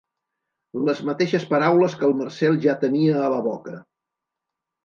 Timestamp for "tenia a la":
2.87-3.41